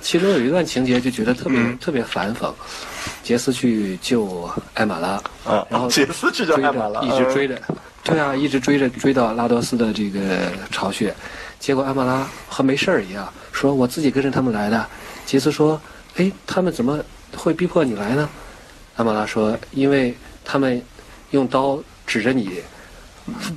[0.00, 2.52] 其中有一段情节就觉得特别、特别反讽，
[3.22, 5.10] 杰斯去救艾玛拉，
[5.44, 7.60] 啊然后 杰斯去救追艾玛拉着一直追着，
[8.02, 11.14] 对啊，一直追着追到拉多斯的这个巢穴，
[11.58, 14.86] 结果艾玛拉和没事儿一样，说我自己跟着他们来的。
[15.26, 15.80] 杰斯说，
[16.16, 16.98] 哎，他们怎么
[17.36, 18.28] 会逼迫你来呢？
[18.96, 20.82] 艾玛拉说，因为他们
[21.30, 22.62] 用刀指着你。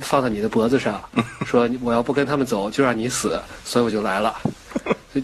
[0.02, 1.02] 放在你的脖子上，
[1.48, 4.36] 说我要不跟他们走，就让你死，所以我就来了。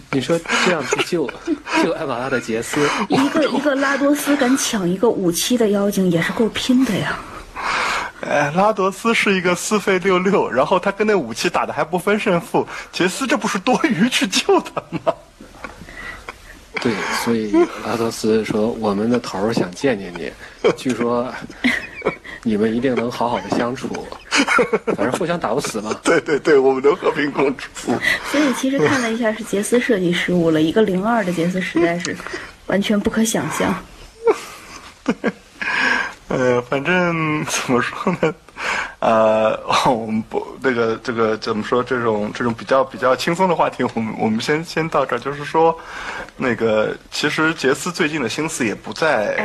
[0.09, 1.29] 你说这样去救
[1.83, 7.19] 救艾玛拉的杰斯，一个一个拉多斯敢抢一个武器的妖精，也是够拼的呀。
[8.21, 15.13] 哎，拉德斯是一个四费六六，然后他跟那武器打的还不分胜负，杰斯这不是多余去救他吗？
[16.81, 16.93] 对，
[17.23, 17.51] 所以
[17.85, 20.31] 拉德斯说我们的头儿想见见你，
[20.77, 21.33] 据说
[22.43, 24.07] 你们一定能好好的相处，
[24.95, 25.93] 反正互相打不死嘛。
[26.03, 27.93] 对对对，我们能和平共处。
[28.31, 30.61] 所以其实看了一下，是杰斯设计失误了。
[30.61, 32.15] 一个零二的杰斯实在是
[32.67, 33.75] 完全不可想象。
[36.29, 38.33] 呃，反正怎么说呢？
[38.99, 39.59] 呃，
[39.89, 41.83] 我们不那个这个怎么说？
[41.83, 45.19] 这种这种比较比较轻松的话题，我们我们先先到这儿。
[45.19, 45.75] 就是说，
[46.37, 49.35] 那个其实杰斯最近的心思也不在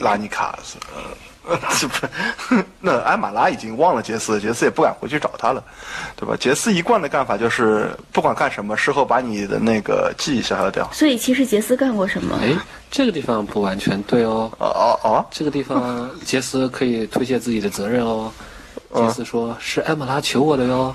[0.00, 0.58] 拉尼卡，
[0.94, 1.02] 呃，
[1.80, 2.06] 这不，
[2.80, 5.62] 那艾玛拉已经忘了杰斯，杰斯也不敢回去找他了，
[6.16, 6.36] 对吧？
[6.38, 10.88] 杰斯一贯的干法就是不管干什么，事后把你的那个记忆消消掉。
[10.92, 12.38] 所以其实杰斯干过什么？
[12.40, 12.56] 哎，
[12.90, 14.50] 这个地方不完全对哦。
[14.58, 18.32] 哦哦哦，这个地方 杰斯可以推卸自己的责任哦。
[18.94, 20.94] 杰斯说：“是艾玛拉求我的哟，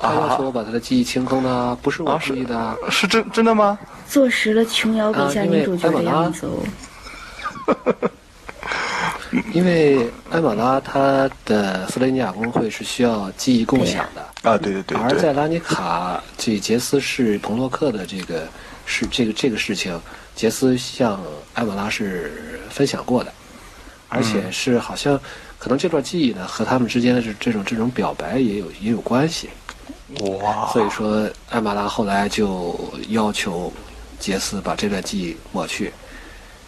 [0.00, 2.58] 他要求我把他的记忆清空的，不是我故意的。
[2.58, 3.78] 啊是真真的吗？
[4.08, 7.74] 坐实了琼瑶笔下女主角的样子哦。
[9.52, 14.98] 因为艾玛拉她的弗雷尼亚公会是需要记忆共享的，啊，对对对对。
[14.98, 18.46] 而在拉尼卡，这杰斯是彭洛克的这个
[18.84, 20.00] 是这个这个事情，
[20.34, 21.20] 杰斯向
[21.54, 23.32] 艾玛拉是分享过的，
[24.08, 25.18] 而且是好像
[25.58, 29.50] 可能这段记忆呢和他们之间的这这种这种表白也有也有关系，
[30.40, 33.72] 哇，所以说艾玛拉后来就要求
[34.20, 35.92] 杰斯把这段记忆抹去。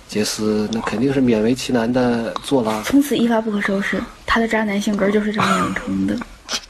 [0.08, 4.02] 杰斯那肯定是勉为其难的做了，从此一发不可收拾。
[4.26, 6.18] 他的渣男性格就是这么养成的。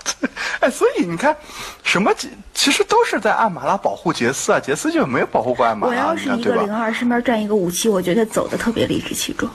[0.61, 1.36] 哎，所以你看，
[1.84, 6.74] 什么其其实都是在艾玛拉保护杰斯啊，杰斯就没有保护过艾玛拉，我要是一个零？
[6.74, 9.53] 二，身边站一个武器，我觉得走的特别理直气壮。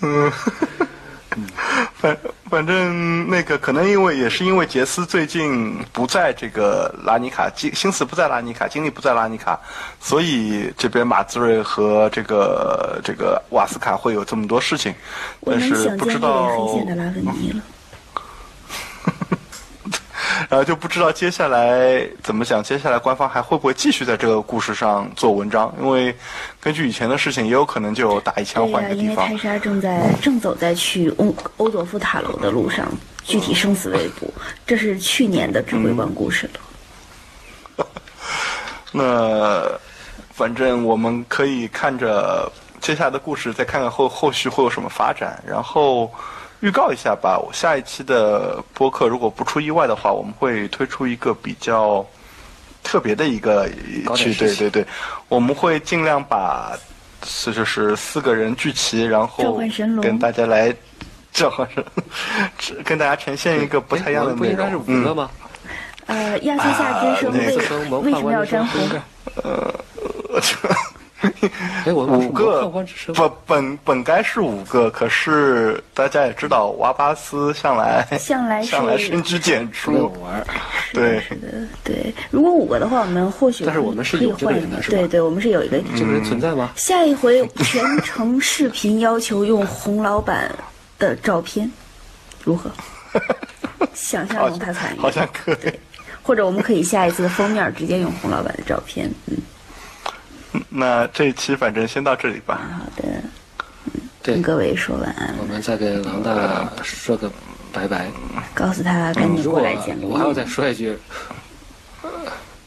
[2.04, 2.18] 反
[2.50, 9.58] 反正那个可能因为也是因为杰斯最近不在这个拉尼卡，心心思不在拉尼卡，精力不在拉尼卡，
[10.00, 14.94] 所以这边马兹瑞和这个这个瓦斯卡会有这么多事情，
[15.40, 17.56] 我但是能想见一不知道脸黑线的拉文尼了。
[17.56, 17.73] 然
[20.56, 25.74] 后就不知道接下来怎么讲，接下来官方还会不会继续在这个故事上做文章？
[25.80, 26.14] 因为
[26.60, 29.42] 根据以前的事情，也有可能就打一枪对呀、换一个地方因为泰。
[29.42, 32.86] 莎正在正走在去欧欧佐夫塔楼的路上，
[33.22, 34.32] 具体生死未卜。
[34.66, 37.86] 这是去年的指挥官故事了。
[38.92, 39.70] 那
[40.32, 42.50] 反正我们可以看着
[42.80, 45.42] 接下来的故事，再看看后后续会有什么发展。
[45.46, 46.12] 然后
[46.64, 52.02] 预告一下吧，我下一期的播客如果不出意外的话，我们会推出一个比较
[52.82, 53.68] 特别的一个
[54.16, 54.86] 去，对对对，
[55.28, 56.72] 我们会尽量把
[57.20, 59.60] 这就是四个人聚齐，然后
[60.00, 60.74] 跟大家来
[61.34, 61.68] 召唤
[62.58, 64.76] 神， 跟大家呈现一个不太一样的内哎我们不应该是。
[64.78, 65.30] 五个吗？
[66.06, 67.36] 呃，亚瑟夏之声啊
[67.90, 68.88] 那为为什么要判官之沾红？
[70.40, 70.70] 声
[71.84, 80.12] 哎，我五个不本本该是五个，可是大家也知道，瓦巴斯 向来向来是向来深居简出。
[80.22, 80.44] 玩。
[80.92, 81.48] 对，是的，
[81.82, 82.14] 对。
[82.30, 85.78] 如果五个的话，我们或许但是我们是可以有一个，人的是吧对对，我们是有一个。
[85.96, 86.70] 这个人存在吗？
[86.76, 90.50] 下一回全程视频要求用洪老板
[90.98, 91.70] 的照片，
[92.44, 92.70] 如何？
[93.94, 95.72] 想象中他参与，好像可以。
[96.22, 99.10] 或者我们可以下一次的封面直接用洪老板的照片。
[99.26, 99.36] 嗯，
[100.70, 102.60] 那这一期反正先到这里吧。
[102.78, 103.08] 好的，
[104.22, 107.30] 对跟，各位说晚安，我们再给王大说个
[107.72, 108.06] 拜拜。
[108.54, 110.44] 告诉他赶紧过来见我还要再。
[110.46, 110.96] 说一句，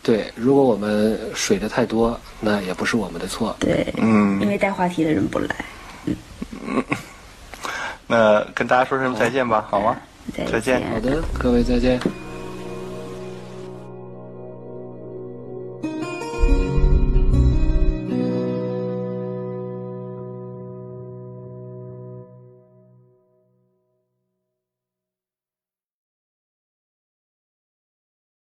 [0.04, 3.56] 对，如果我们水的太多，那也不是我们的错。
[3.60, 5.56] 对，嗯因为带话题的人不来。
[6.06, 6.84] 嗯
[8.08, 9.96] 那跟大家说声再见吧，好吗？
[10.36, 12.00] 再再见好的，各位再见。